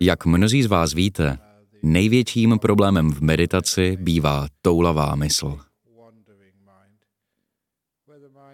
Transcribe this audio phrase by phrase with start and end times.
[0.00, 1.38] Jak mnozí z vás víte,
[1.82, 5.58] největším problémem v meditaci bývá toulavá mysl.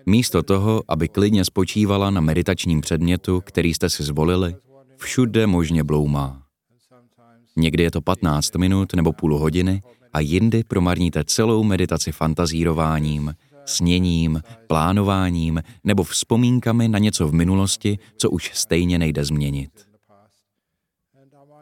[0.07, 4.57] Místo toho, aby klidně spočívala na meditačním předmětu, který jste si zvolili,
[4.97, 6.43] všude možně bloumá.
[7.57, 9.83] Někdy je to 15 minut nebo půl hodiny
[10.13, 13.35] a jindy promarníte celou meditaci fantazírováním,
[13.67, 19.89] sněním, plánováním nebo vzpomínkami na něco v minulosti, co už stejně nejde změnit.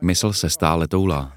[0.03, 1.33] Mysl se stále toulá.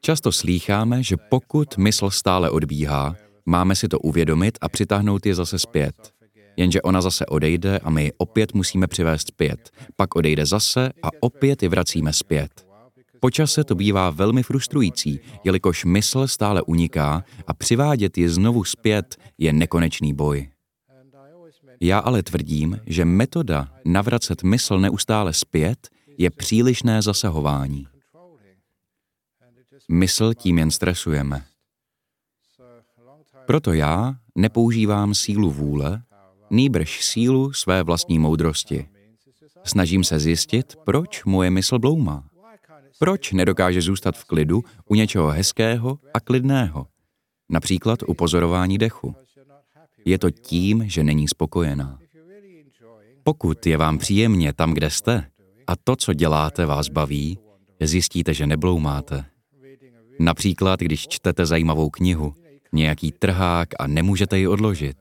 [0.00, 5.58] Často slýcháme, že pokud mysl stále odbíhá, máme si to uvědomit a přitáhnout je zase
[5.58, 6.14] zpět.
[6.56, 9.70] Jenže ona zase odejde a my ji opět musíme přivést zpět.
[9.96, 12.73] Pak odejde zase a opět ji vracíme zpět.
[13.24, 19.52] Počase to bývá velmi frustrující, jelikož mysl stále uniká a přivádět ji znovu zpět je
[19.52, 20.50] nekonečný boj.
[21.80, 27.86] Já ale tvrdím, že metoda navracet mysl neustále zpět je přílišné zasahování.
[29.88, 31.44] Mysl tím jen stresujeme.
[33.46, 36.02] Proto já nepoužívám sílu vůle,
[36.50, 38.88] nýbrž sílu své vlastní moudrosti.
[39.64, 42.33] Snažím se zjistit, proč moje mysl bloumá.
[42.98, 46.86] Proč nedokáže zůstat v klidu u něčeho hezkého a klidného?
[47.50, 49.14] Například u pozorování dechu.
[50.04, 51.98] Je to tím, že není spokojená.
[53.22, 55.26] Pokud je vám příjemně tam, kde jste,
[55.66, 57.38] a to, co děláte, vás baví,
[57.80, 59.24] zjistíte, že nebloumáte.
[60.18, 62.34] Například, když čtete zajímavou knihu,
[62.72, 64.96] nějaký trhák a nemůžete ji odložit.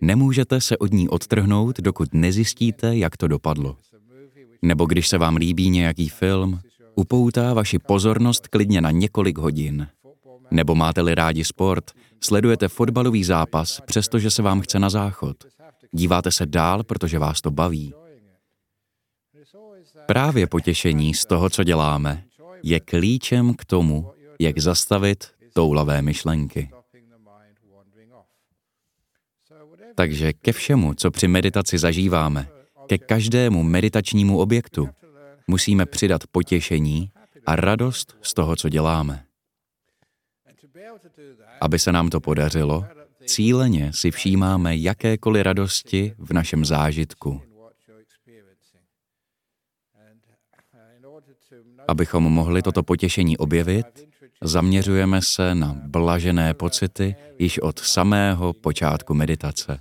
[0.00, 3.76] Nemůžete se od ní odtrhnout, dokud nezjistíte, jak to dopadlo.
[4.62, 6.60] Nebo když se vám líbí nějaký film,
[6.94, 9.88] upoutá vaši pozornost klidně na několik hodin.
[10.50, 15.36] Nebo máte-li rádi sport, sledujete fotbalový zápas, přestože se vám chce na záchod.
[15.92, 17.94] Díváte se dál, protože vás to baví.
[20.06, 22.24] Právě potěšení z toho, co děláme,
[22.62, 24.10] je klíčem k tomu,
[24.40, 26.70] jak zastavit toulavé myšlenky.
[29.94, 32.48] Takže ke všemu, co při meditaci zažíváme,
[32.86, 34.88] ke každému meditačnímu objektu,
[35.46, 37.10] musíme přidat potěšení
[37.46, 39.24] a radost z toho, co děláme.
[41.60, 42.84] Aby se nám to podařilo,
[43.26, 47.42] cíleně si všímáme jakékoliv radosti v našem zážitku.
[51.88, 53.86] Abychom mohli toto potěšení objevit,
[54.42, 59.80] zaměřujeme se na blažené pocity již od samého počátku meditace.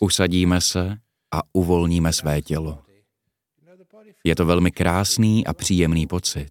[0.00, 0.98] Usadíme se
[1.32, 2.78] a uvolníme své tělo.
[4.24, 6.50] Je to velmi krásný a příjemný pocit.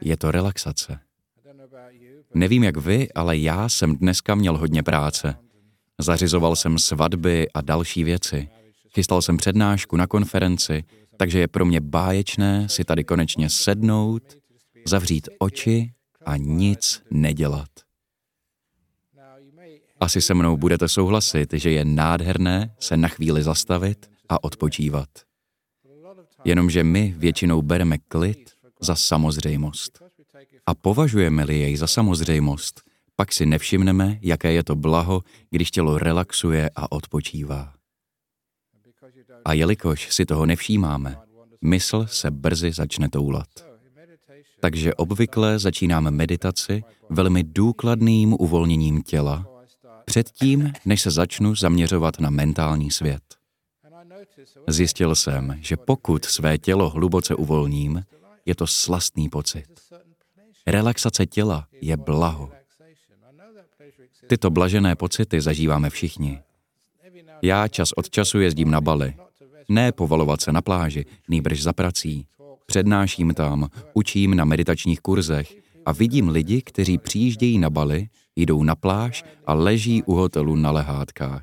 [0.00, 1.00] Je to relaxace.
[2.34, 5.36] Nevím jak vy, ale já jsem dneska měl hodně práce.
[6.00, 8.48] Zařizoval jsem svatby a další věci.
[8.94, 10.84] Chystal jsem přednášku na konferenci,
[11.16, 14.22] takže je pro mě báječné si tady konečně sednout,
[14.86, 15.92] zavřít oči
[16.26, 17.87] a nic nedělat.
[20.00, 25.08] Asi se mnou budete souhlasit, že je nádherné se na chvíli zastavit a odpočívat.
[26.44, 28.50] Jenomže my většinou bereme klid
[28.80, 30.02] za samozřejmost.
[30.66, 32.80] A považujeme-li jej za samozřejmost,
[33.16, 37.74] pak si nevšimneme, jaké je to blaho, když tělo relaxuje a odpočívá.
[39.44, 41.16] A jelikož si toho nevšímáme,
[41.64, 43.48] mysl se brzy začne toulat.
[44.60, 49.57] Takže obvykle začínáme meditaci velmi důkladným uvolněním těla,
[50.08, 53.22] předtím, než se začnu zaměřovat na mentální svět.
[54.68, 58.02] Zjistil jsem, že pokud své tělo hluboce uvolním,
[58.46, 59.64] je to slastný pocit.
[60.66, 62.50] Relaxace těla je blaho.
[64.26, 66.40] Tyto blažené pocity zažíváme všichni.
[67.42, 69.14] Já čas od času jezdím na Bali.
[69.68, 72.26] Ne povalovat se na pláži, nýbrž za prací.
[72.66, 75.54] Přednáším tam, učím na meditačních kurzech
[75.86, 78.08] a vidím lidi, kteří přijíždějí na Bali,
[78.42, 81.42] jdou na pláž a leží u hotelu na lehátkách.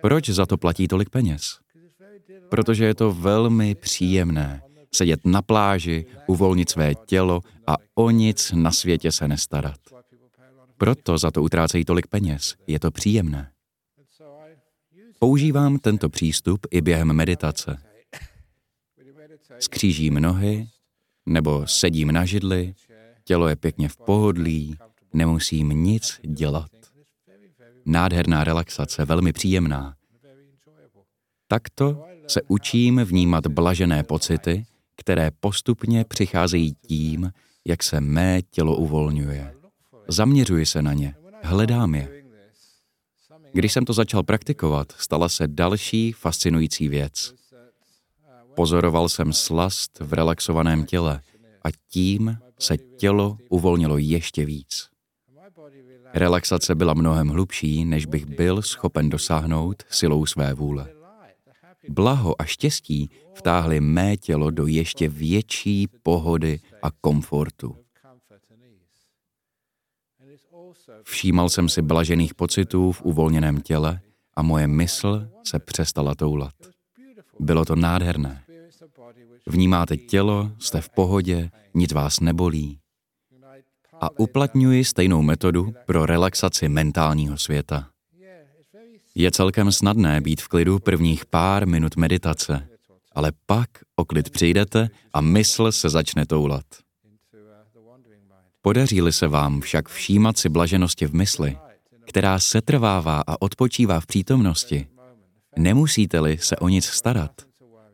[0.00, 1.58] Proč za to platí tolik peněz?
[2.48, 4.62] Protože je to velmi příjemné
[4.94, 9.80] sedět na pláži, uvolnit své tělo a o nic na světě se nestarat.
[10.76, 12.54] Proto za to utrácejí tolik peněz.
[12.66, 13.50] Je to příjemné.
[15.18, 17.82] Používám tento přístup i během meditace.
[19.58, 20.68] Skřížím nohy,
[21.26, 22.74] nebo sedím na židli,
[23.24, 24.76] tělo je pěkně v pohodlí,
[25.12, 26.70] nemusím nic dělat.
[27.86, 29.94] Nádherná relaxace, velmi příjemná.
[31.48, 34.66] Takto se učím vnímat blažené pocity,
[34.96, 37.32] které postupně přicházejí tím,
[37.64, 39.54] jak se mé tělo uvolňuje.
[40.08, 42.24] Zaměřuji se na ně, hledám je.
[43.52, 47.34] Když jsem to začal praktikovat, stala se další fascinující věc.
[48.56, 51.20] Pozoroval jsem slast v relaxovaném těle
[51.64, 54.88] a tím se tělo uvolnilo ještě víc.
[56.14, 60.88] Relaxace byla mnohem hlubší, než bych byl schopen dosáhnout silou své vůle.
[61.88, 67.76] Blaho a štěstí vtáhly mé tělo do ještě větší pohody a komfortu.
[71.02, 74.00] Všímal jsem si blažených pocitů v uvolněném těle
[74.34, 76.54] a moje mysl se přestala toulat.
[77.40, 78.44] Bylo to nádherné.
[79.46, 82.80] Vnímáte tělo, jste v pohodě, nic vás nebolí.
[84.00, 87.88] A uplatňuji stejnou metodu pro relaxaci mentálního světa.
[89.14, 92.68] Je celkem snadné být v klidu prvních pár minut meditace,
[93.12, 96.64] ale pak o klid přijdete a mysl se začne toulat.
[98.60, 101.58] Podaří-li se vám však všímat si blaženosti v mysli,
[102.06, 104.86] která se trvává a odpočívá v přítomnosti,
[105.56, 107.30] nemusíte-li se o nic starat.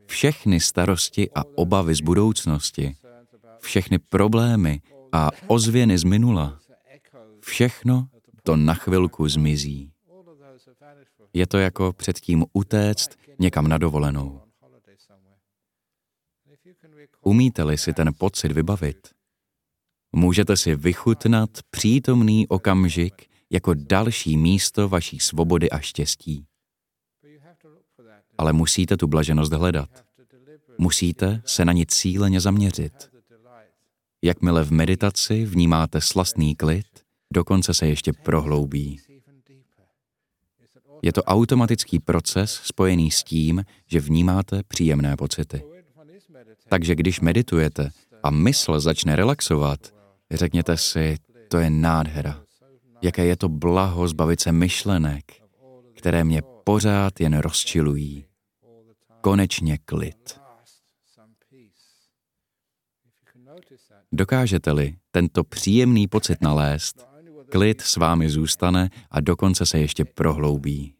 [0.06, 2.96] Všechny starosti a obavy z budoucnosti,
[3.60, 4.80] všechny problémy
[5.14, 6.60] a ozvěny z minula,
[7.40, 8.08] všechno
[8.42, 9.92] to na chvilku zmizí.
[11.32, 14.40] Je to jako předtím utéct někam na dovolenou.
[17.20, 19.08] Umíte-li si ten pocit vybavit,
[20.12, 26.46] můžete si vychutnat přítomný okamžik jako další místo vaší svobody a štěstí.
[28.38, 30.04] Ale musíte tu blaženost hledat.
[30.78, 33.13] Musíte se na ní cíleně zaměřit.
[34.24, 36.86] Jakmile v meditaci vnímáte slastný klid,
[37.32, 39.00] dokonce se ještě prohloubí.
[41.02, 45.64] Je to automatický proces spojený s tím, že vnímáte příjemné pocity.
[46.68, 47.90] Takže když meditujete
[48.22, 49.94] a mysl začne relaxovat,
[50.30, 51.16] řekněte si,
[51.48, 52.42] to je nádhera.
[53.02, 55.24] Jaké je to blaho zbavit se myšlenek,
[55.96, 58.24] které mě pořád jen rozčilují.
[59.20, 60.43] Konečně klid.
[64.12, 67.06] Dokážete-li tento příjemný pocit nalézt,
[67.50, 70.94] klid s vámi zůstane a dokonce se ještě prohloubí.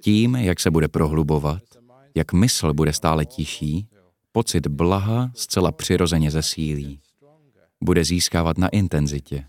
[0.00, 1.62] Tím, jak se bude prohlubovat,
[2.14, 3.88] jak mysl bude stále tiší,
[4.32, 7.00] pocit blaha zcela přirozeně zesílí.
[7.84, 9.46] Bude získávat na intenzitě.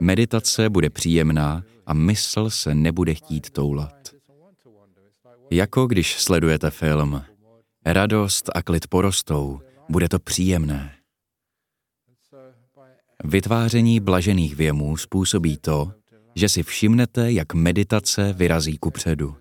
[0.00, 4.14] Meditace bude příjemná a mysl se nebude chtít toulat.
[5.50, 7.22] Jako když sledujete film.
[7.86, 10.96] Radost a klid porostou, bude to příjemné.
[13.24, 15.92] Vytváření blažených věmů způsobí to,
[16.34, 19.36] že si všimnete, jak meditace vyrazí ku předu.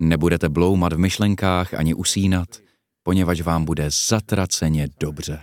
[0.00, 2.48] Nebudete bloumat v myšlenkách ani usínat,
[3.02, 5.40] poněvadž vám bude zatraceně dobře.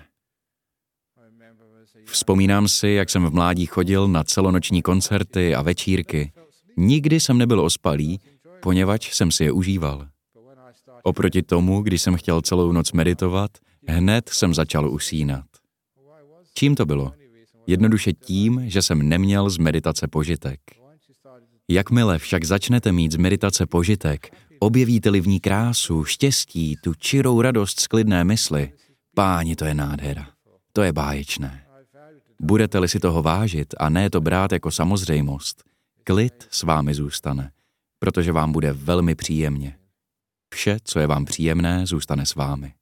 [2.06, 6.32] Vzpomínám si, jak jsem v mládí chodil na celonoční koncerty a večírky.
[6.78, 8.20] Nikdy jsem nebyl ospalý,
[8.62, 10.08] poněvadž jsem si je užíval.
[11.04, 13.52] Oproti tomu, když jsem chtěl celou noc meditovat,
[13.88, 15.46] hned jsem začal usínat.
[16.54, 17.14] Čím to bylo?
[17.68, 20.60] Jednoduše tím, že jsem neměl z meditace požitek.
[21.72, 27.80] Jakmile však začnete mít z meditace požitek, objevíte-li v ní krásu, štěstí, tu čirou radost
[27.80, 28.72] z klidné mysli,
[29.16, 30.28] páni, to je nádhera.
[30.74, 31.66] To je báječné.
[32.42, 35.64] Budete-li si toho vážit a ne to brát jako samozřejmost,
[36.04, 37.52] klid s vámi zůstane,
[38.00, 39.79] protože vám bude velmi příjemně.
[40.54, 42.74] Vše, co je vám příjemné, zůstane s vámi.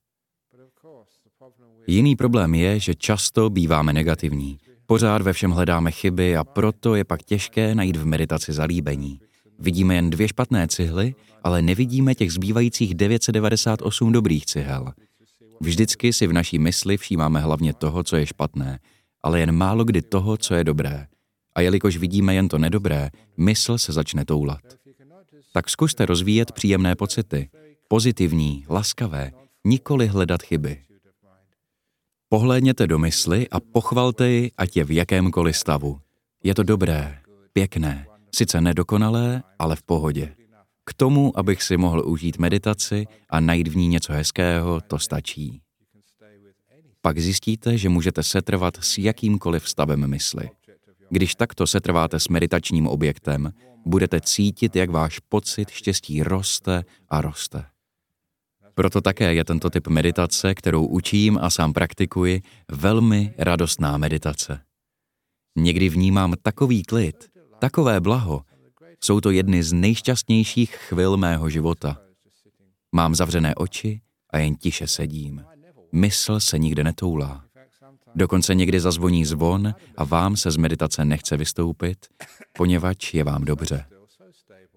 [1.87, 4.57] Jiný problém je, že často býváme negativní.
[4.85, 9.19] Pořád ve všem hledáme chyby a proto je pak těžké najít v meditaci zalíbení.
[9.59, 14.93] Vidíme jen dvě špatné cihly, ale nevidíme těch zbývajících 998 dobrých cihel.
[15.61, 18.79] Vždycky si v naší mysli všímáme hlavně toho, co je špatné,
[19.23, 21.07] ale jen málo kdy toho, co je dobré.
[21.55, 24.76] A jelikož vidíme jen to nedobré, mysl se začne toulat.
[25.57, 27.49] Tak zkuste rozvíjet příjemné pocity,
[27.87, 29.31] pozitivní, laskavé,
[29.65, 30.83] nikoli hledat chyby.
[32.29, 35.99] Pohlédněte do mysli a pochvalte ji, ať je v jakémkoliv stavu.
[36.43, 37.19] Je to dobré,
[37.53, 40.35] pěkné, sice nedokonalé, ale v pohodě.
[40.85, 45.61] K tomu, abych si mohl užít meditaci a najít v ní něco hezkého, to stačí.
[47.01, 50.49] Pak zjistíte, že můžete setrvat s jakýmkoliv stavem mysli.
[51.09, 53.53] Když takto setrváte s meditačním objektem,
[53.87, 57.65] budete cítit, jak váš pocit štěstí roste a roste.
[58.73, 62.41] Proto také je tento typ meditace, kterou učím a sám praktikuji,
[62.71, 64.59] velmi radostná meditace.
[65.55, 67.29] Někdy vnímám takový klid,
[67.59, 68.43] takové blaho.
[69.03, 71.97] Jsou to jedny z nejšťastnějších chvil mého života.
[72.91, 75.43] Mám zavřené oči a jen tiše sedím.
[75.91, 77.46] Mysl se nikde netoulá.
[78.17, 82.07] Dokonce někdy zazvoní zvon a vám se z meditace nechce vystoupit,
[82.57, 83.85] poněvadž je vám dobře.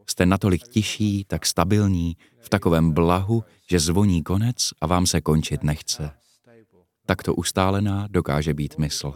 [0.06, 5.62] Jste natolik tiší, tak stabilní, v takovém blahu, že zvoní konec a vám se končit
[5.62, 6.10] nechce.
[7.06, 9.12] Takto ustálená dokáže být mysl.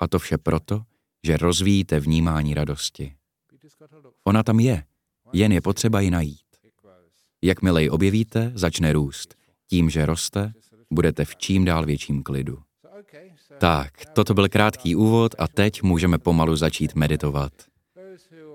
[0.00, 0.82] A to vše proto,
[1.26, 3.14] že rozvíjíte vnímání radosti.
[4.24, 4.84] Ona tam je,
[5.32, 6.46] jen je potřeba ji najít.
[7.42, 9.34] Jakmile ji objevíte, začne růst.
[9.66, 10.52] Tím, že roste,
[10.90, 12.58] budete v čím dál větším klidu.
[13.60, 17.52] Tak, toto byl krátký úvod a teď můžeme pomalu začít meditovat.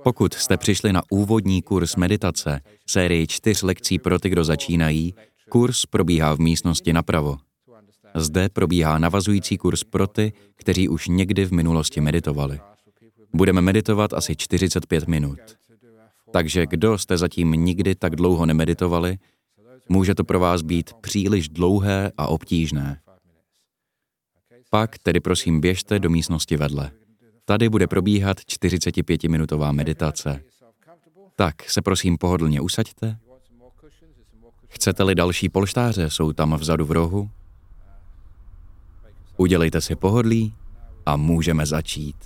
[0.04, 2.60] Pokud jste přišli na úvodní kurz meditace,
[2.90, 5.14] sérii čtyř lekcí pro ty, kdo začínají,
[5.50, 7.38] kurz probíhá v místnosti napravo.
[8.16, 12.60] Zde probíhá navazující kurz pro ty, kteří už někdy v minulosti meditovali.
[13.34, 15.40] Budeme meditovat asi 45 minut.
[16.32, 19.18] Takže kdo jste zatím nikdy tak dlouho nemeditovali,
[19.90, 23.00] může to pro vás být příliš dlouhé a obtížné.
[24.76, 26.92] Pak tedy prosím běžte do místnosti vedle.
[27.46, 30.44] Tady bude probíhat 45-minutová meditace.
[31.36, 33.18] Tak se prosím pohodlně usaďte.
[34.68, 37.30] Chcete-li další polštáře, jsou tam vzadu v rohu.
[39.38, 40.54] Udělejte si pohodlí
[41.06, 42.26] a můžeme začít.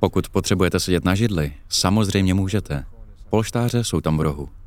[0.00, 2.84] Pokud potřebujete sedět na židli, samozřejmě můžete.
[3.30, 4.61] Polštáře jsou tam v rohu.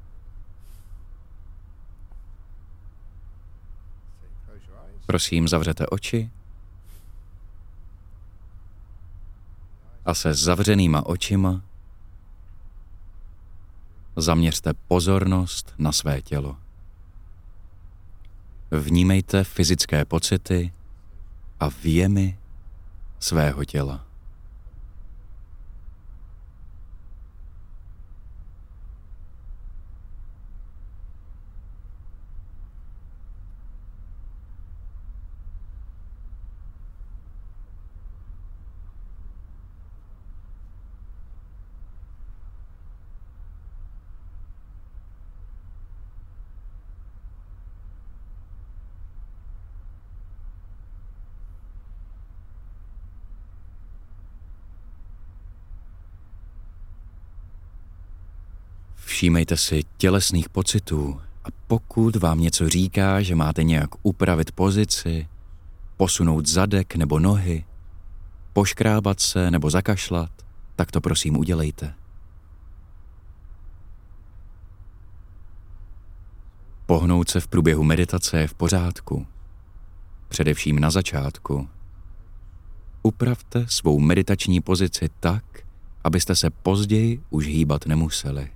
[5.05, 6.31] Prosím, zavřete oči
[10.05, 11.62] a se zavřenýma očima
[14.15, 16.57] zaměřte pozornost na své tělo.
[18.71, 20.74] Vnímejte fyzické pocity
[21.59, 22.39] a věmy
[23.19, 24.05] svého těla.
[59.25, 65.27] Všímejte si tělesných pocitů a pokud vám něco říká, že máte nějak upravit pozici,
[65.98, 67.65] posunout zadek nebo nohy,
[68.53, 70.32] poškrábat se nebo zakašlat,
[70.75, 71.94] tak to prosím udělejte.
[76.86, 79.27] Pohnout se v průběhu meditace je v pořádku,
[80.27, 81.70] především na začátku.
[83.03, 85.44] Upravte svou meditační pozici tak,
[86.03, 88.54] abyste se později už hýbat nemuseli.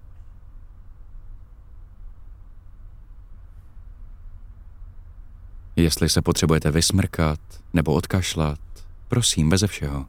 [5.79, 7.39] Jestli se potřebujete vysmrkat
[7.73, 8.59] nebo odkašlat,
[9.07, 10.05] prosím, beze všeho.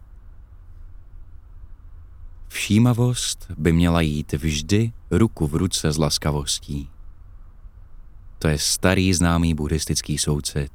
[2.48, 6.90] Všímavost by měla jít vždy ruku v ruce s laskavostí.
[8.38, 10.72] To je starý známý buddhistický soucit.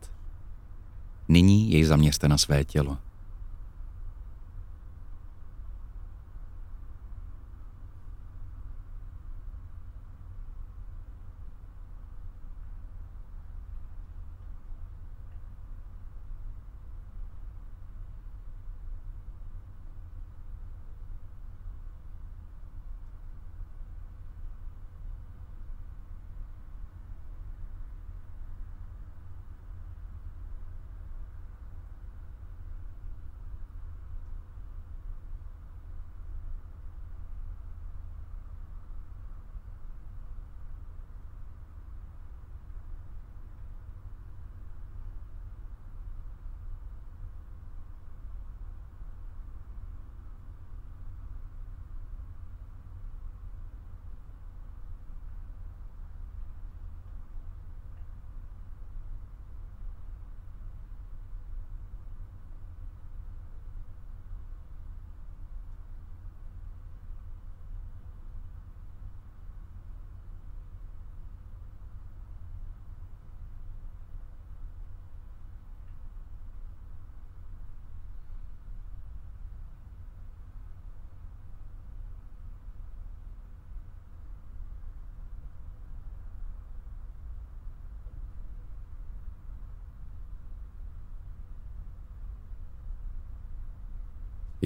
[1.28, 2.98] Nyní jej zaměřte na své tělo.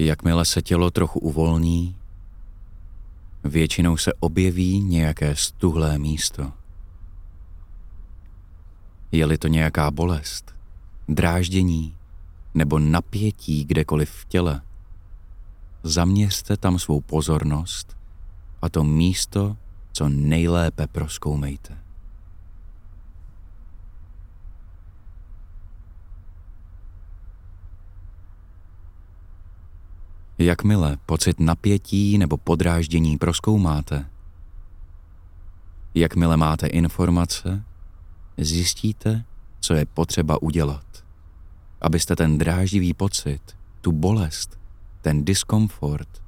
[0.02, 1.96] Jakmile se tělo trochu uvolní,
[3.44, 6.52] většinou se objeví nějaké stuhlé místo.
[9.12, 10.56] Je-li to nějaká bolest,
[11.08, 11.98] dráždění
[12.54, 14.62] nebo napětí kdekoliv v těle,
[15.84, 17.98] zaměřte tam svou pozornost
[18.62, 19.58] a to místo
[19.92, 21.78] co nejlépe proskoumejte.
[30.42, 34.10] Jakmile pocit napětí nebo podráždění proskoumáte,
[35.96, 37.64] jakmile máte informace,
[38.38, 39.26] zjistíte,
[39.60, 41.06] co je potřeba udělat,
[41.82, 44.60] abyste ten dráždivý pocit, tu bolest,
[45.02, 46.24] ten diskomfort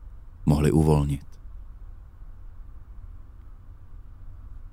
[0.46, 1.26] mohli uvolnit.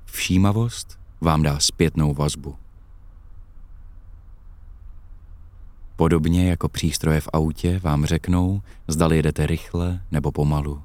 [0.04, 2.56] Všímavost vám dá zpětnou vazbu.
[5.98, 10.82] Podobně jako přístroje v autě vám řeknou, zdali jedete rychle nebo pomalu.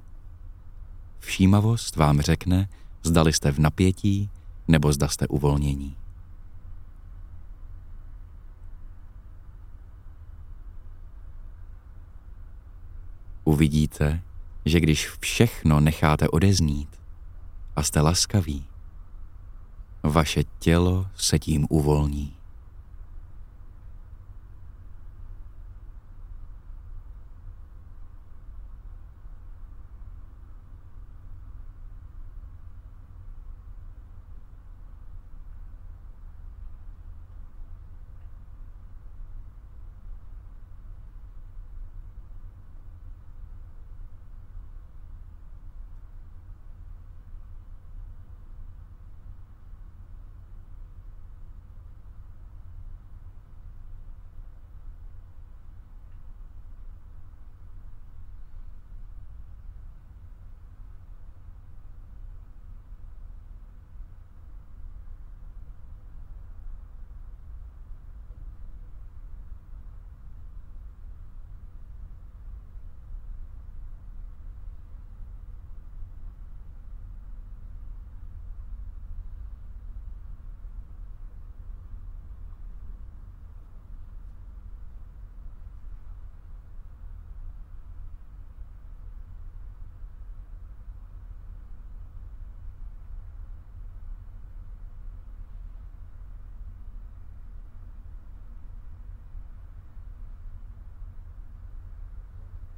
[1.20, 2.70] Všímavost vám řekne,
[3.04, 4.30] zdali jste v napětí
[4.68, 5.96] nebo zda jste uvolnění.
[13.44, 14.22] Uvidíte,
[14.66, 17.00] že když všechno necháte odeznít
[17.76, 18.66] a jste laskaví,
[20.04, 22.43] vaše tělo se tím uvolní.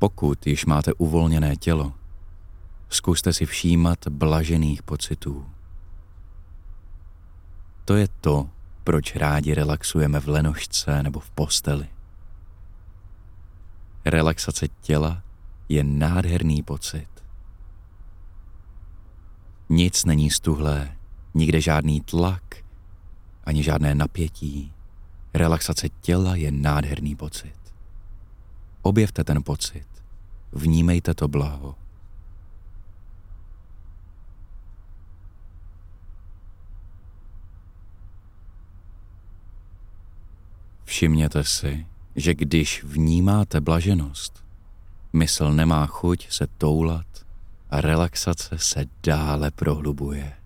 [0.05, 1.93] Pokud již máte uvolněné tělo,
[2.89, 5.45] zkuste si všímat blažených pocitů.
[7.85, 8.49] To je to,
[8.83, 11.87] proč rádi relaxujeme v lenošce nebo v posteli.
[14.05, 15.23] Relaxace těla
[15.69, 17.09] je nádherný pocit.
[19.69, 20.97] Nic není stuhlé,
[21.33, 22.55] nikde žádný tlak,
[23.43, 24.73] ani žádné napětí.
[25.33, 27.55] Relaxace těla je nádherný pocit.
[28.81, 29.94] Objevte ten pocit.
[30.55, 31.75] Vnímejte to blaho.
[40.83, 44.45] Všimněte si, že když vnímáte blaženost,
[45.13, 47.07] mysl nemá chuť se toulat
[47.69, 50.44] a relaxace se dále prohlubuje.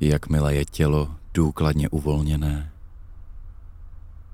[0.00, 2.72] Jakmile je tělo důkladně uvolněné,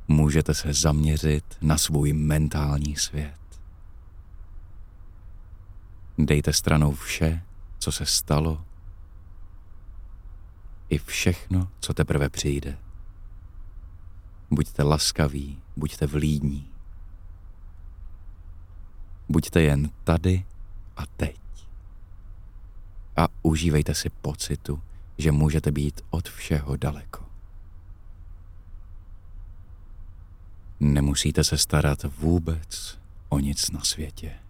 [0.08, 3.38] můžete se zaměřit na svůj mentální svět.
[6.18, 7.42] Dejte stranou vše,
[7.78, 8.64] co se stalo,
[10.88, 12.78] i všechno, co teprve přijde.
[14.50, 16.68] Buďte laskaví, buďte vlídní.
[19.28, 20.44] Buďte jen tady
[20.96, 21.40] a teď.
[23.16, 24.82] A užívejte si pocitu,
[25.18, 27.24] že můžete být od všeho daleko.
[30.80, 32.98] Nemusíte se starat vůbec
[33.28, 34.43] o nic na světě.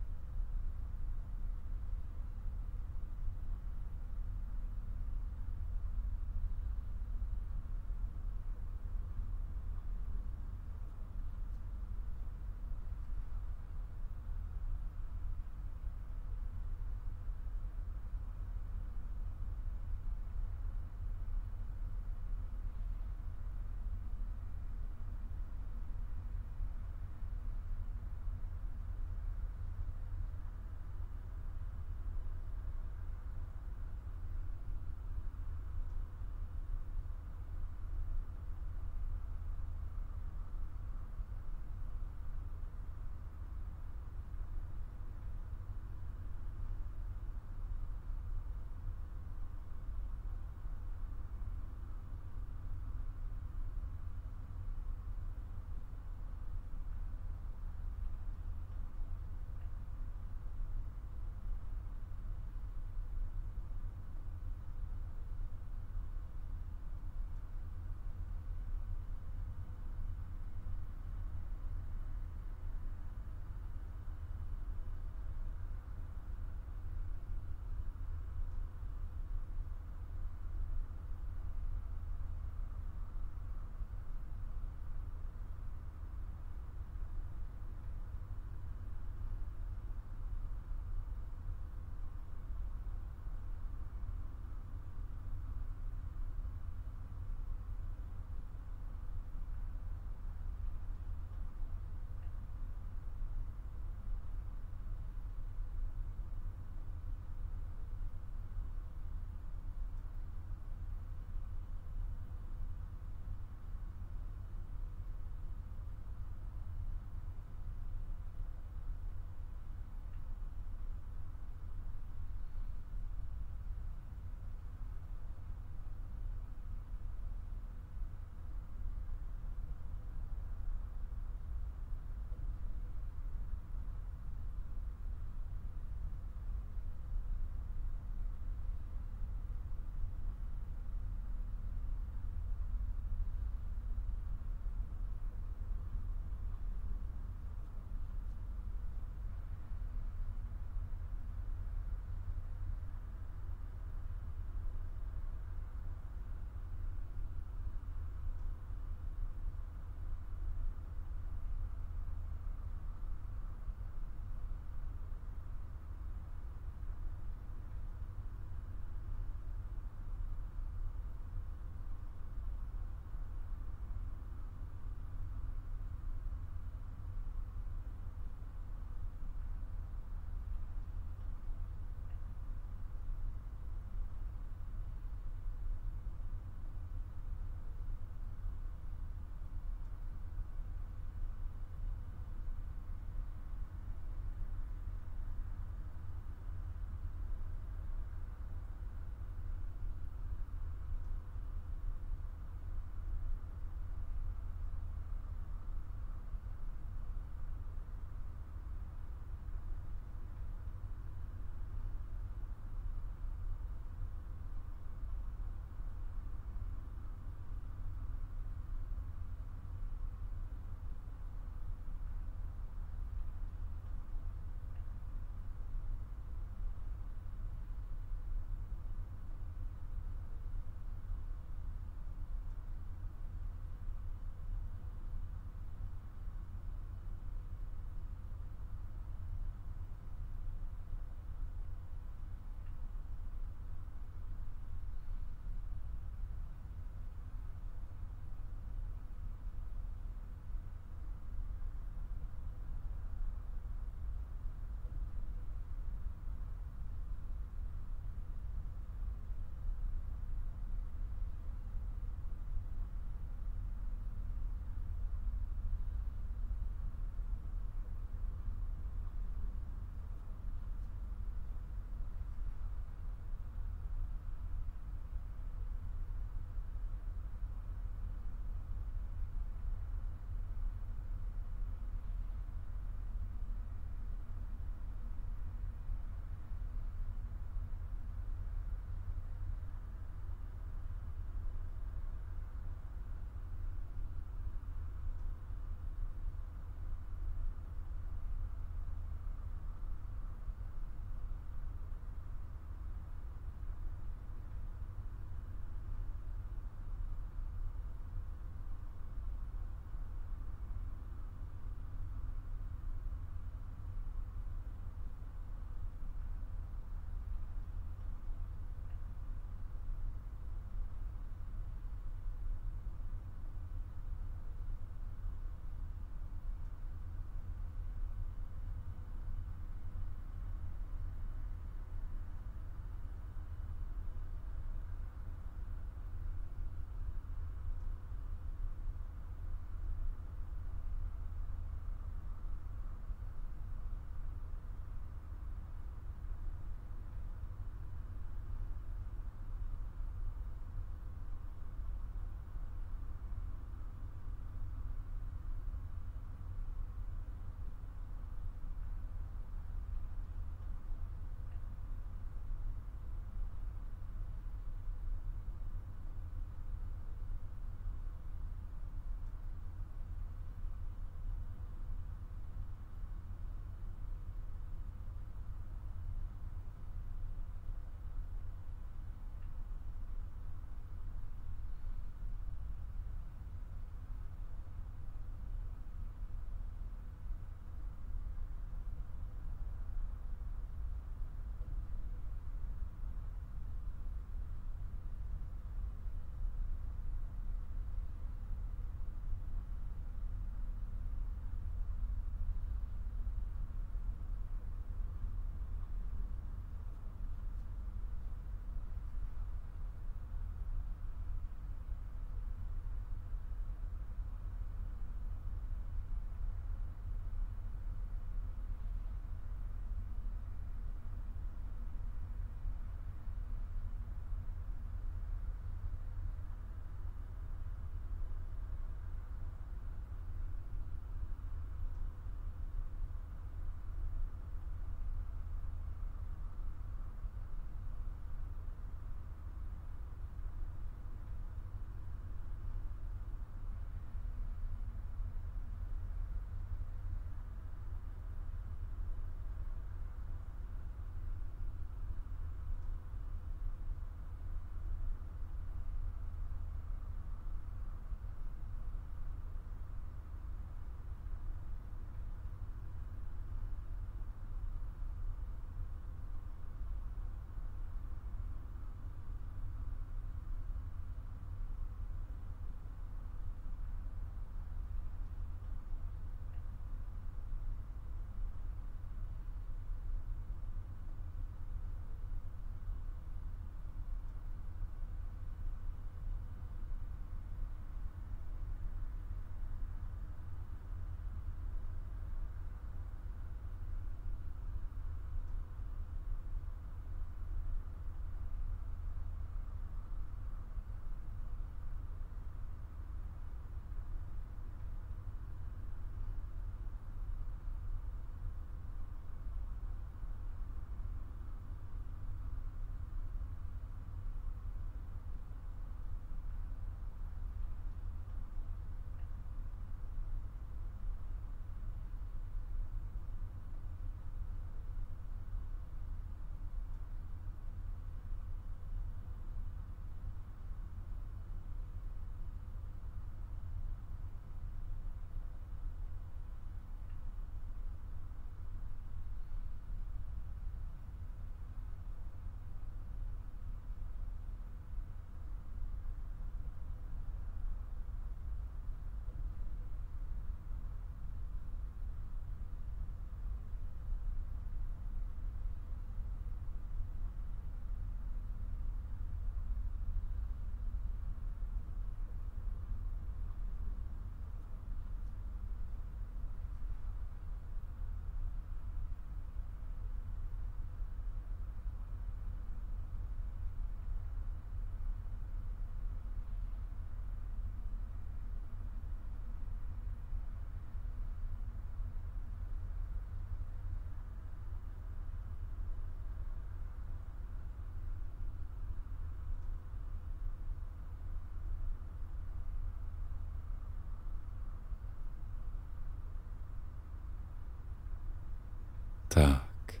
[599.34, 600.00] Tak,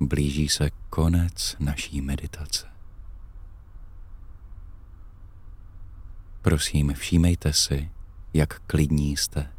[0.00, 2.66] blíží se konec naší meditace.
[6.42, 7.90] Prosím, všímejte si,
[8.34, 9.52] jak klidní jste.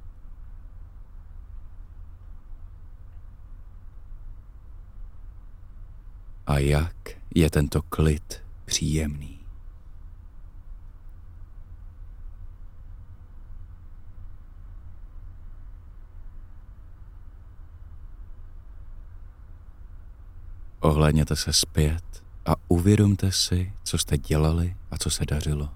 [6.47, 9.42] A jak je tento klid příjemný.
[20.83, 25.69] Ohlédněte se zpět a uvědomte si, co jste dělali a co se dařilo.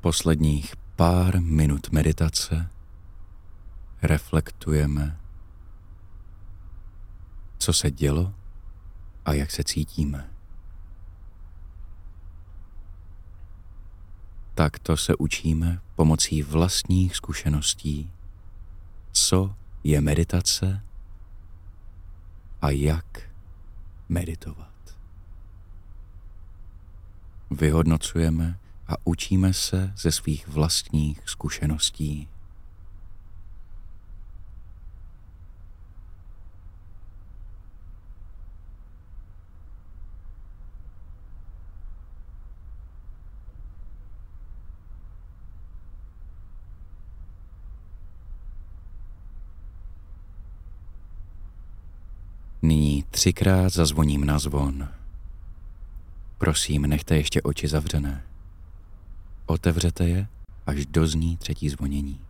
[0.00, 2.70] Posledních pár minut meditace
[4.02, 5.20] reflektujeme,
[7.58, 8.34] co se dělo
[9.24, 10.30] a jak se cítíme.
[14.54, 18.12] Takto se učíme pomocí vlastních zkušeností
[19.18, 19.54] co
[19.84, 20.82] je meditace
[22.62, 23.30] a jak
[24.08, 24.98] meditovat.
[27.50, 32.28] Vyhodnocujeme a učíme se ze svých vlastních zkušeností.
[53.02, 54.88] Třikrát zazvoním na zvon.
[56.38, 58.22] Prosím, nechte ještě oči zavřené.
[59.46, 60.26] Otevřete je,
[60.66, 62.20] až dozní třetí zvonění.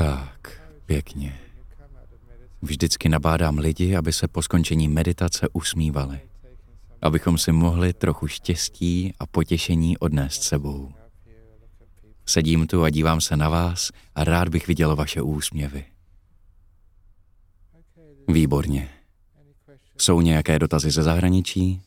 [0.00, 1.40] Tak, pěkně.
[2.62, 6.20] Vždycky nabádám lidi, aby se po skončení meditace usmívali.
[7.02, 10.92] Abychom si mohli trochu štěstí a potěšení odnést sebou.
[12.26, 15.84] Sedím tu a dívám se na vás a rád bych viděl vaše úsměvy.
[18.28, 18.90] Výborně.
[19.98, 21.82] Jsou nějaké dotazy ze zahraničí?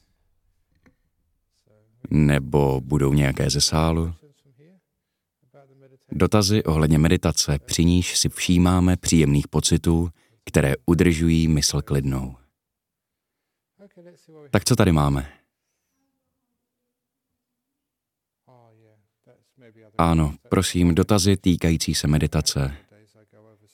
[2.09, 4.13] Nebo budou nějaké ze sálu?
[6.15, 10.09] Dotazy ohledně meditace, při níž si všímáme příjemných pocitů,
[10.45, 12.35] které udržují mysl klidnou.
[14.51, 15.33] Tak co tady máme?
[19.97, 22.77] Ano, prosím, dotazy týkající se meditace.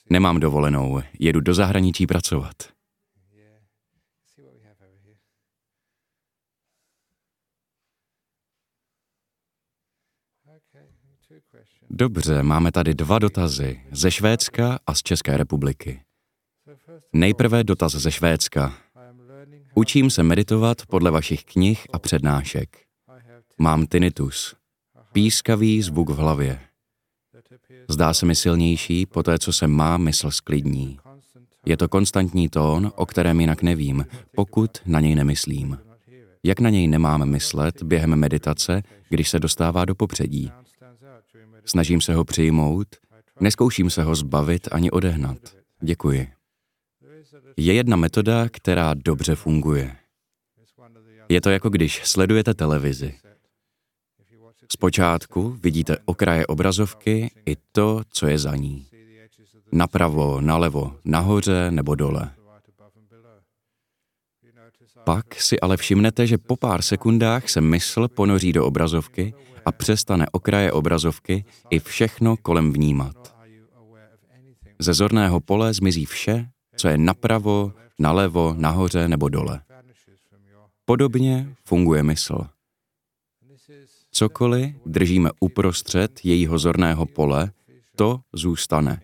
[0.09, 2.55] Nemám dovolenou, jedu do zahraničí pracovat.
[11.91, 16.01] Dobře, máme tady dva dotazy ze Švédska a z České republiky.
[17.13, 18.73] Nejprve dotaz ze Švédska.
[19.75, 22.77] Učím se meditovat podle vašich knih a přednášek.
[23.57, 24.55] Mám tinnitus.
[25.11, 26.59] Pískavý zvuk v hlavě.
[27.89, 30.99] Zdá se mi silnější po té, co se má mysl sklidní.
[31.65, 35.77] Je to konstantní tón, o kterém jinak nevím, pokud na něj nemyslím.
[36.43, 40.51] Jak na něj nemám myslet během meditace, když se dostává do popředí?
[41.70, 42.88] Snažím se ho přijmout,
[43.39, 45.38] neskouším se ho zbavit ani odehnat.
[45.82, 46.30] Děkuji.
[47.57, 49.95] Je jedna metoda, která dobře funguje.
[51.30, 53.15] Je to jako když sledujete televizi.
[54.72, 58.88] Zpočátku vidíte okraje obrazovky i to, co je za ní.
[59.72, 62.32] Napravo, nalevo, nahoře nebo dole.
[65.03, 69.34] Pak si ale všimnete, že po pár sekundách se mysl ponoří do obrazovky
[69.70, 73.36] a přestane okraje obrazovky i všechno kolem vnímat.
[74.80, 79.61] Ze zorného pole zmizí vše, co je napravo, nalevo, nahoře nebo dole.
[80.86, 82.38] Podobně funguje mysl.
[84.11, 87.51] Cokoliv držíme uprostřed jejího zorného pole,
[87.95, 89.01] to zůstane.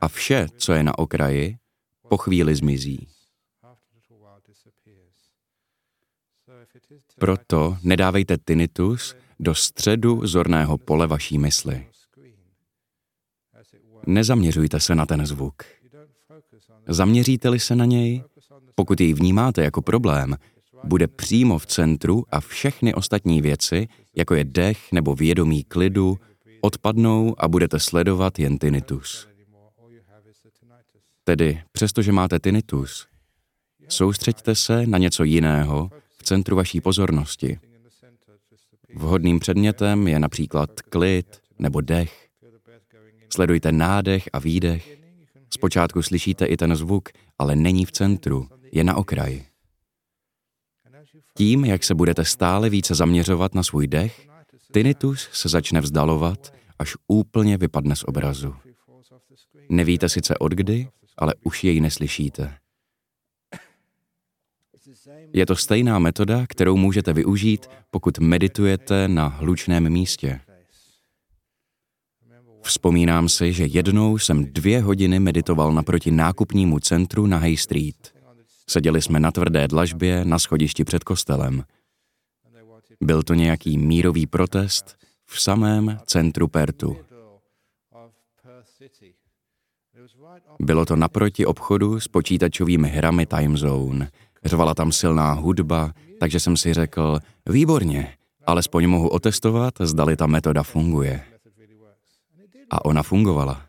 [0.00, 1.56] A vše, co je na okraji,
[2.08, 3.08] po chvíli zmizí.
[7.18, 11.86] Proto nedávejte tinnitus do středu zorného pole vaší mysli.
[14.06, 15.62] Nezaměřujte se na ten zvuk.
[16.88, 18.22] Zaměříte-li se na něj,
[18.74, 20.36] pokud jej vnímáte jako problém,
[20.84, 26.18] bude přímo v centru a všechny ostatní věci, jako je dech nebo vědomí klidu,
[26.60, 29.28] odpadnou a budete sledovat jen tinnitus.
[31.24, 33.06] Tedy, přestože máte tinnitus,
[33.88, 37.58] soustřeďte se na něco jiného v centru vaší pozornosti.
[38.94, 42.28] Vhodným předmětem je například klid nebo dech.
[43.32, 44.98] Sledujte nádech a výdech.
[45.50, 49.46] Zpočátku slyšíte i ten zvuk, ale není v centru, je na okraji.
[51.36, 54.28] Tím, jak se budete stále více zaměřovat na svůj dech,
[54.72, 58.54] tinnitus se začne vzdalovat, až úplně vypadne z obrazu.
[59.68, 62.58] Nevíte sice od kdy, ale už jej neslyšíte.
[65.34, 70.40] Je to stejná metoda, kterou můžete využít, pokud meditujete na hlučném místě.
[72.62, 78.14] Vzpomínám si, že jednou jsem dvě hodiny meditoval naproti nákupnímu centru na High Street.
[78.68, 81.64] Seděli jsme na tvrdé dlažbě na schodišti před kostelem.
[83.00, 86.96] Byl to nějaký mírový protest v samém centru Pertu.
[90.60, 94.10] Bylo to naproti obchodu s počítačovými hrami Time Zone.
[94.44, 98.16] Řvala tam silná hudba, takže jsem si řekl, výborně,
[98.46, 101.24] alespoň mohu otestovat, zdali ta metoda funguje.
[102.70, 103.66] A ona fungovala.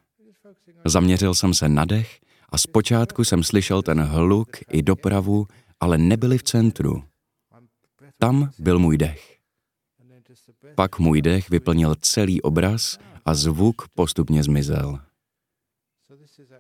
[0.86, 2.20] Zaměřil jsem se na dech
[2.50, 5.48] a zpočátku jsem slyšel ten hluk i dopravu,
[5.80, 7.04] ale nebyli v centru.
[8.18, 9.38] Tam byl můj dech.
[10.76, 15.00] Pak můj dech vyplnil celý obraz a zvuk postupně zmizel.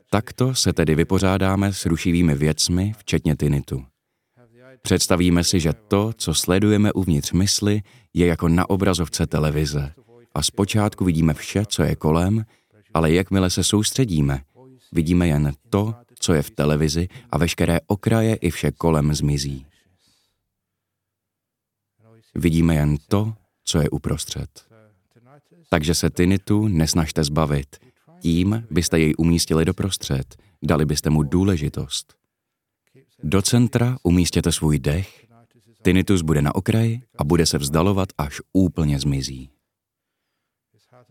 [0.09, 3.85] Takto se tedy vypořádáme s rušivými věcmi, včetně tinitu.
[4.85, 7.81] Představíme si, že to, co sledujeme uvnitř mysli,
[8.13, 9.93] je jako na obrazovce televize
[10.35, 12.45] a zpočátku vidíme vše, co je kolem,
[12.93, 14.41] ale jakmile se soustředíme,
[14.91, 19.65] vidíme jen to, co je v televizi a veškeré okraje i vše kolem zmizí.
[22.35, 23.33] Vidíme jen to,
[23.63, 24.65] co je uprostřed.
[25.69, 27.75] Takže se tinitu nesnažte zbavit.
[28.19, 32.24] Tím byste jej umístili doprostřed, dali byste mu důležitost.
[33.23, 35.25] Do centra umístěte svůj dech,
[35.81, 39.49] tinnitus bude na okraji a bude se vzdalovat, až úplně zmizí.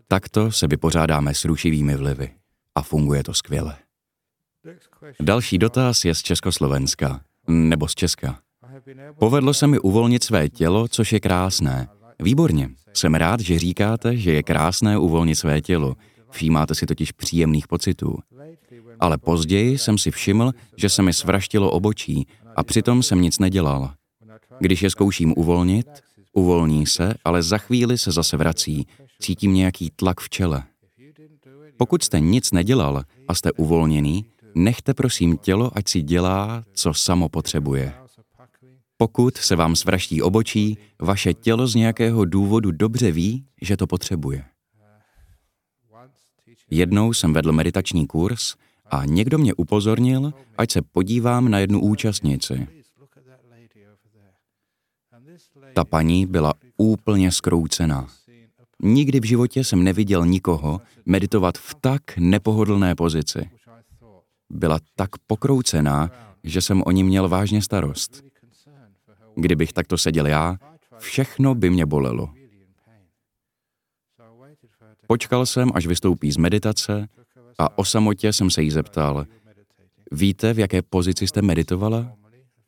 [0.09, 2.30] Takto se vypořádáme s rušivými vlivy
[2.74, 3.76] a funguje to skvěle.
[5.20, 8.38] Další dotaz je z Československa, nebo z Česka.
[9.18, 11.88] Povedlo se mi uvolnit své tělo, což je krásné.
[12.20, 12.70] Výborně.
[12.92, 15.94] Jsem rád, že říkáte, že je krásné uvolnit své tělo.
[16.35, 18.18] Všímáte si totiž příjemných pocitů.
[19.01, 22.26] Ale později jsem si všiml, že se mi svraštilo obočí
[22.57, 23.95] a přitom jsem nic nedělal.
[24.61, 25.87] Když je zkouším uvolnit,
[26.32, 28.87] uvolní se, ale za chvíli se zase vrací.
[29.20, 30.62] Cítím nějaký tlak v čele.
[31.76, 34.24] Pokud jste nic nedělal a jste uvolněný,
[34.55, 37.93] nechte prosím tělo, ať si dělá, co samo potřebuje.
[38.97, 44.45] Pokud se vám svraští obočí, vaše tělo z nějakého důvodu dobře ví, že to potřebuje.
[46.75, 48.55] Jednou jsem vedl meditační kurz
[48.91, 52.68] a někdo mě upozornil, ať se podívám na jednu účastnici.
[55.75, 58.09] Ta paní byla úplně skroucená.
[58.83, 63.51] Nikdy v životě jsem neviděl nikoho meditovat v tak nepohodlné pozici.
[64.51, 66.11] Byla tak pokroucená,
[66.45, 68.22] že jsem o ní měl vážně starost.
[69.37, 70.57] Kdybych takto seděl já,
[70.99, 72.43] všechno by mě bolelo.
[75.07, 77.09] Počkal jsem, až vystoupí z meditace
[77.59, 79.26] a o samotě jsem se jí zeptal,
[80.12, 82.12] víte, v jaké pozici jste meditovala?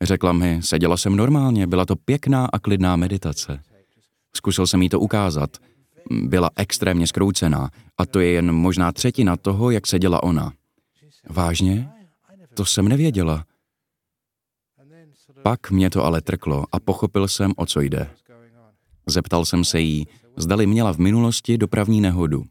[0.01, 3.59] Řekla mi, seděla jsem normálně, byla to pěkná a klidná meditace.
[4.35, 5.57] Zkusil jsem jí to ukázat.
[6.11, 10.53] Byla extrémně skroucená a to je jen možná třetina toho, jak seděla ona.
[11.29, 11.89] Vážně?
[12.53, 13.45] To jsem nevěděla.
[15.43, 18.09] Pak mě to ale trklo a pochopil jsem, o co jde.
[19.05, 20.07] Zeptal jsem se jí,
[20.37, 22.43] zdali měla v minulosti dopravní nehodu.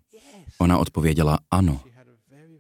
[0.59, 1.81] Ona odpověděla ano.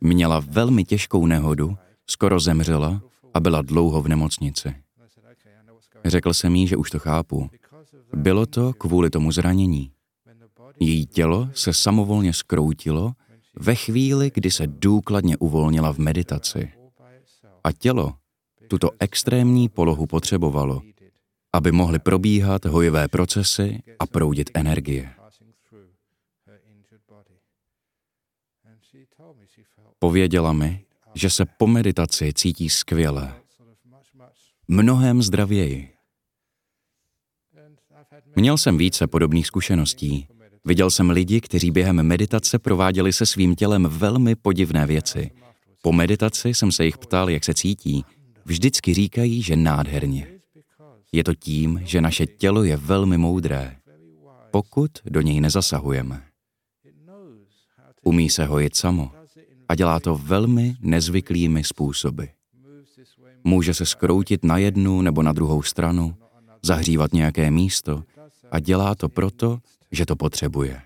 [0.01, 3.03] Měla velmi těžkou nehodu, skoro zemřela
[3.35, 4.75] a byla dlouho v nemocnici.
[6.05, 7.51] Řekl jsem jí, že už to chápu.
[8.15, 9.91] Bylo to kvůli tomu zranění.
[10.81, 13.13] Její tělo se samovolně skroutilo
[13.61, 16.73] ve chvíli, kdy se důkladně uvolnila v meditaci.
[17.65, 18.15] A tělo
[18.69, 20.83] tuto extrémní polohu potřebovalo,
[21.53, 25.16] aby mohly probíhat hojivé procesy a proudit energie.
[29.99, 30.85] Pověděla mi,
[31.15, 33.35] že se po meditaci cítí skvěle,
[34.69, 35.93] mnohem zdravěji.
[38.37, 40.29] Měl jsem více podobných zkušeností.
[40.65, 45.31] Viděl jsem lidi, kteří během meditace prováděli se svým tělem velmi podivné věci.
[45.83, 48.05] Po meditaci jsem se jich ptal, jak se cítí.
[48.45, 50.29] Vždycky říkají, že nádherně.
[51.13, 53.77] Je to tím, že naše tělo je velmi moudré,
[54.51, 56.23] pokud do něj nezasahujeme.
[58.03, 59.16] Umí se hojit samo
[59.69, 62.25] a dělá to velmi nezvyklými způsoby.
[63.45, 66.17] Může se skroutit na jednu nebo na druhou stranu,
[66.63, 68.03] zahřívat nějaké místo
[68.51, 69.59] a dělá to proto,
[69.93, 70.83] že to potřebuje.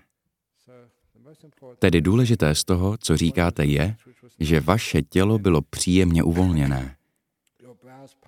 [1.79, 3.95] Tedy důležité z toho, co říkáte, je,
[4.39, 6.95] že vaše tělo bylo příjemně uvolněné.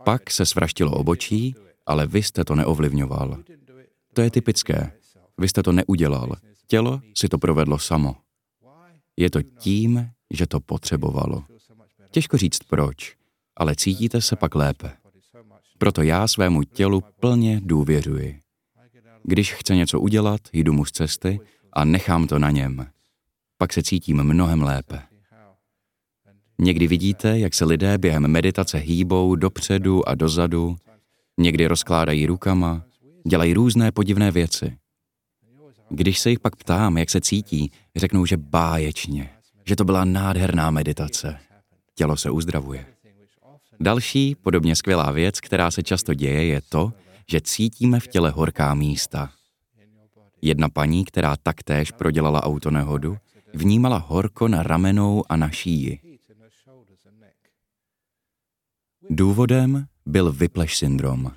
[0.03, 3.37] Pak se svraštilo obočí, ale vy jste to neovlivňoval.
[4.13, 4.91] To je typické.
[5.37, 6.35] Vy jste to neudělal.
[6.67, 8.15] Tělo si to provedlo samo.
[9.17, 11.43] Je to tím, že to potřebovalo.
[12.11, 13.15] Těžko říct proč,
[13.57, 14.91] ale cítíte se pak lépe.
[15.77, 18.39] Proto já svému tělu plně důvěřuji.
[19.23, 21.39] Když chce něco udělat, jdu mu z cesty
[21.73, 22.87] a nechám to na něm.
[23.57, 25.01] Pak se cítím mnohem lépe.
[26.59, 30.75] Někdy vidíte, jak se lidé během meditace hýbou dopředu a dozadu,
[31.37, 32.83] někdy rozkládají rukama,
[33.27, 34.77] dělají různé podivné věci.
[35.89, 39.29] Když se jich pak ptám, jak se cítí, řeknou, že báječně,
[39.65, 41.39] že to byla nádherná meditace.
[41.95, 42.85] Tělo se uzdravuje.
[43.79, 46.93] Další, podobně skvělá věc, která se často děje, je to,
[47.31, 49.29] že cítíme v těle horká místa.
[50.41, 53.17] Jedna paní, která taktéž prodělala autonehodu,
[53.53, 55.99] vnímala horko na ramenou a na šíji.
[59.09, 61.31] Důvodem byl vypleš syndrom,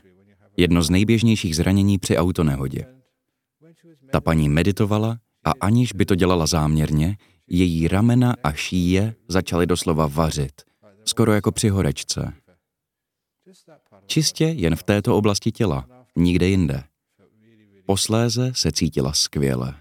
[0.57, 2.87] jedno z nejběžnějších zranění při autonehodě.
[4.11, 7.17] Ta paní meditovala a aniž by to dělala záměrně,
[7.49, 10.53] její ramena a šíje začaly doslova vařit,
[11.05, 12.33] skoro jako při horečce.
[14.07, 15.87] Čistě jen v této oblasti těla,
[16.17, 16.85] nikde jinde.
[17.87, 19.75] Posléze se cítila skvěle.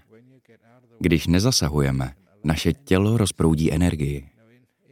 [1.00, 2.14] Když nezasahujeme,
[2.44, 4.28] naše tělo rozproudí energii.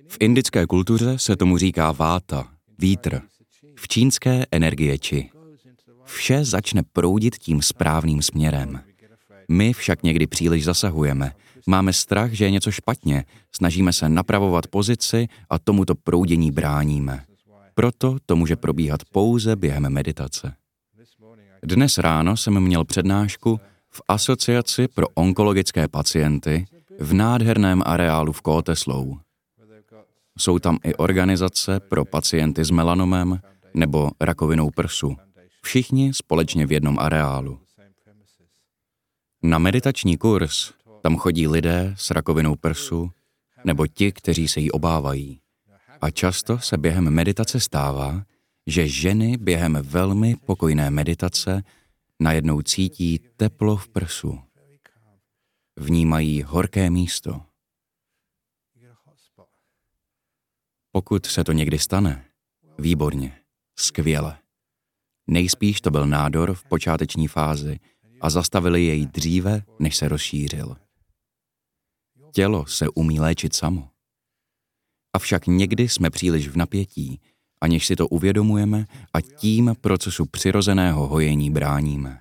[0.08, 2.48] V indické kultuře se tomu říká váta,
[2.78, 3.20] vítr.
[3.76, 5.30] V čínské energie či.
[6.04, 8.80] Vše začne proudit tím správným směrem.
[9.48, 11.32] My však někdy příliš zasahujeme.
[11.66, 17.24] Máme strach, že je něco špatně, snažíme se napravovat pozici a tomuto proudění bráníme.
[17.74, 20.54] Proto to může probíhat pouze během meditace.
[21.62, 23.60] Dnes ráno jsem měl přednášku
[23.90, 26.66] v Asociaci pro onkologické pacienty
[27.00, 29.18] v nádherném areálu v Kóteslou.
[30.38, 33.40] Jsou tam i organizace pro pacienty s melanomem
[33.74, 35.16] nebo rakovinou prsu.
[35.62, 37.58] Všichni společně v jednom areálu.
[39.42, 40.72] Na meditační kurz
[41.04, 43.10] tam chodí lidé s rakovinou prsu
[43.64, 45.40] nebo ti, kteří se jí obávají.
[46.00, 48.24] A často se během meditace stává,
[48.66, 51.62] že ženy během velmi pokojné meditace
[52.20, 54.40] najednou cítí teplo v prsu.
[55.76, 57.42] Vnímají horké místo.
[60.92, 62.24] Pokud se to někdy stane,
[62.78, 63.38] výborně,
[63.76, 64.38] skvěle.
[65.26, 67.78] Nejspíš to byl nádor v počáteční fázi
[68.20, 70.83] a zastavili jej dříve, než se rozšířil.
[72.34, 73.88] Tělo se umí léčit samo.
[75.12, 77.20] Avšak někdy jsme příliš v napětí,
[77.60, 82.20] aniž si to uvědomujeme a tím procesu přirozeného hojení bráníme.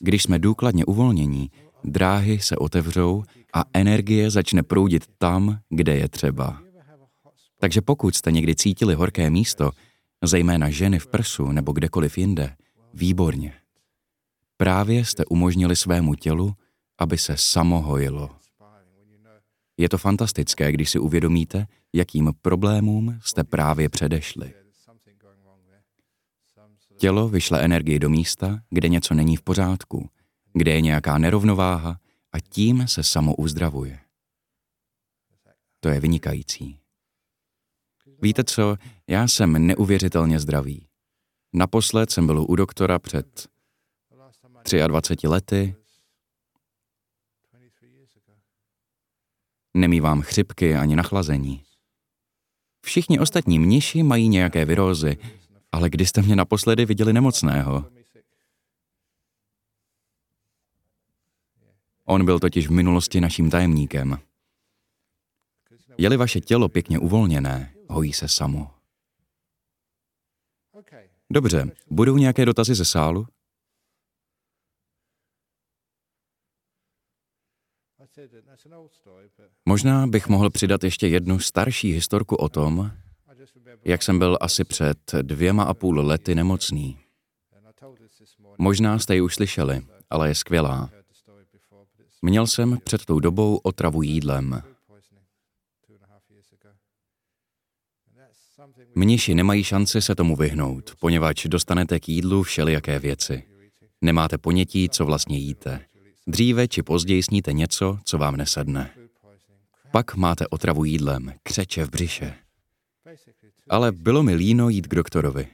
[0.00, 1.50] Když jsme důkladně uvolnění,
[1.84, 3.24] dráhy se otevřou
[3.54, 6.62] a energie začne proudit tam, kde je třeba.
[7.60, 9.70] Takže pokud jste někdy cítili horké místo,
[10.24, 12.56] zejména ženy v prsu nebo kdekoliv jinde,
[12.94, 13.54] výborně.
[14.56, 16.54] Právě jste umožnili svému tělu,
[16.98, 18.37] aby se samo hojilo.
[19.78, 24.54] Je to fantastické, když si uvědomíte, jakým problémům jste právě předešli.
[26.96, 30.10] Tělo vyšle energii do místa, kde něco není v pořádku,
[30.52, 32.00] kde je nějaká nerovnováha
[32.32, 34.00] a tím se samo uzdravuje.
[35.80, 36.78] To je vynikající.
[38.22, 38.76] Víte co,
[39.06, 40.88] já jsem neuvěřitelně zdravý.
[41.52, 43.48] Naposled jsem byl u doktora před
[44.86, 45.74] 23 lety.
[49.74, 51.64] Nemývám chřipky ani nachlazení.
[52.84, 55.16] Všichni ostatní mniši mají nějaké virózy,
[55.72, 57.84] ale kdy jste mě naposledy viděli nemocného?
[62.04, 64.18] On byl totiž v minulosti naším tajemníkem.
[65.98, 68.70] Je-li vaše tělo pěkně uvolněné, hojí se samo.
[71.30, 73.26] Dobře, budou nějaké dotazy ze sálu?
[79.66, 82.90] Možná bych mohl přidat ještě jednu starší historku o tom,
[83.84, 86.98] jak jsem byl asi před dvěma a půl lety nemocný.
[88.58, 90.90] Možná jste ji už slyšeli, ale je skvělá.
[92.22, 94.62] Měl jsem před tou dobou otravu jídlem.
[98.94, 103.42] Mniši nemají šanci se tomu vyhnout, poněvadž dostanete k jídlu všelijaké věci.
[104.00, 105.87] Nemáte ponětí, co vlastně jíte.
[106.28, 108.90] Dříve či později sníte něco, co vám nesedne.
[109.92, 112.34] Pak máte otravu jídlem, křeče v břiše.
[113.68, 115.48] Ale bylo mi líno jít k doktorovi.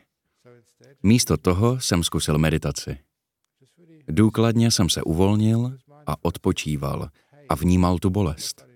[1.03, 2.99] Místo toho jsem zkusil meditaci.
[4.09, 7.09] Důkladně jsem se uvolnil a odpočíval
[7.49, 8.67] a vnímal tu bolest.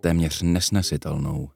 [0.00, 1.50] Téměř nesnesitelnou.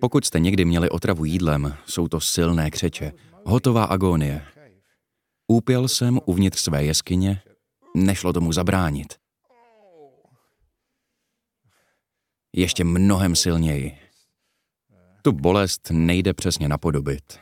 [0.00, 3.12] Pokud jste někdy měli otravu jídlem, jsou to silné křeče,
[3.44, 4.42] hotová agónie.
[5.46, 7.42] Úpěl jsem uvnitř své jeskyně,
[7.96, 9.14] nešlo tomu zabránit.
[12.52, 13.98] Ještě mnohem silněji.
[15.22, 17.40] Tu bolest nejde přesně napodobit.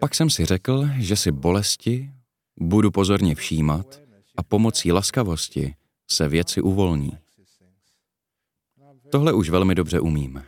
[0.00, 2.12] Pak jsem si řekl, že si bolesti
[2.60, 4.00] budu pozorně všímat
[4.36, 5.74] a pomocí laskavosti
[6.10, 7.18] se věci uvolní.
[9.10, 10.44] Tohle už velmi dobře umím.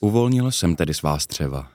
[0.00, 1.72] Uvolnil jsem tedy svá střeva.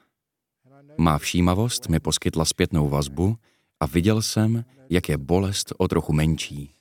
[0.98, 3.38] Má všímavost mi poskytla zpětnou vazbu
[3.84, 6.74] a viděl jsem, jak je bolest o trochu menší.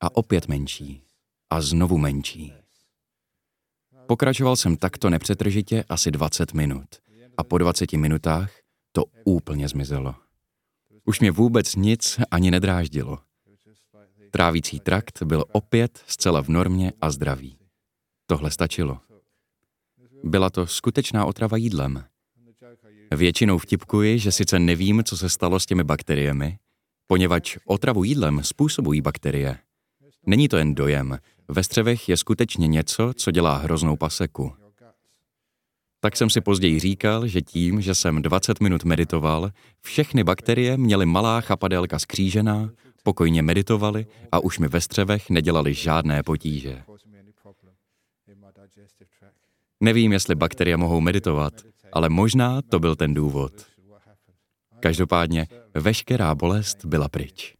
[0.00, 1.02] A opět menší.
[1.50, 2.52] A znovu menší.
[4.06, 6.86] Pokračoval jsem takto nepřetržitě asi 20 minut.
[7.36, 8.52] A po 20 minutách
[8.92, 10.14] to úplně zmizelo.
[11.04, 13.18] Už mě vůbec nic ani nedráždilo.
[14.30, 17.58] Trávící trakt byl opět zcela v normě a zdravý.
[18.26, 19.00] Tohle stačilo.
[20.24, 22.04] Byla to skutečná otrava jídlem.
[23.16, 26.58] Většinou vtipkuji, že sice nevím, co se stalo s těmi bakteriemi,
[27.06, 29.58] poněvadž otravu jídlem způsobují bakterie.
[30.26, 31.18] Není to jen dojem.
[31.48, 34.52] Ve střevech je skutečně něco, co dělá hroznou paseku.
[36.00, 41.06] Tak jsem si později říkal, že tím, že jsem 20 minut meditoval, všechny bakterie měly
[41.06, 42.70] malá chapadelka skřížená,
[43.02, 46.82] pokojně meditovali a už mi ve střevech nedělali žádné potíže.
[49.80, 51.52] Nevím, jestli bakterie mohou meditovat,
[51.92, 53.52] ale možná to byl ten důvod.
[54.80, 57.54] Každopádně veškerá bolest byla pryč.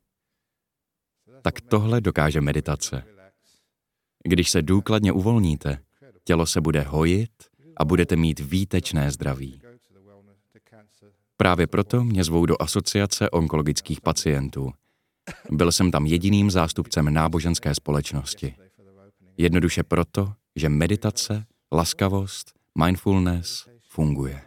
[1.42, 3.04] Tak tohle dokáže meditace.
[4.24, 5.78] Když se důkladně uvolníte,
[6.24, 7.30] tělo se bude hojit
[7.76, 9.60] a budete mít výtečné zdraví.
[11.36, 14.72] Právě proto mě zvou do asociace onkologických pacientů.
[15.50, 18.54] Byl jsem tam jediným zástupcem náboženské společnosti.
[19.36, 22.52] Jednoduše proto, že meditace, laskavost,
[22.84, 23.68] mindfulness
[23.98, 24.42] funguje.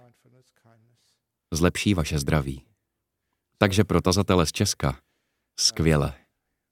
[1.53, 2.65] Zlepší vaše zdraví.
[3.57, 4.99] Takže pro tazatele z Česka,
[5.59, 6.13] skvěle.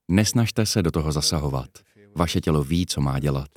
[0.08, 1.70] Nesnažte se do toho zasahovat.
[2.16, 3.50] Vaše tělo ví, co má dělat.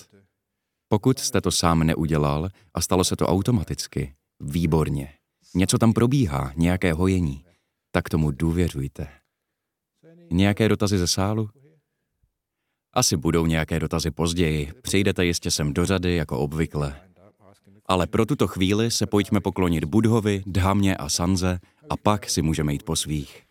[0.88, 5.14] Pokud jste to sám neudělal a stalo se to automaticky, výborně.
[5.54, 7.44] Něco tam probíhá, nějaké hojení.
[7.90, 9.08] Tak tomu důvěřujte.
[10.30, 11.50] Nějaké dotazy ze sálu?
[12.92, 17.11] Asi budou nějaké dotazy později, přijdete jistě sem do řady jako obvykle.
[17.93, 21.60] Ale pro tuto chvíli se pojďme poklonit Budhovi, Dhamně a Sanze
[21.90, 23.43] a pak si můžeme jít po svých.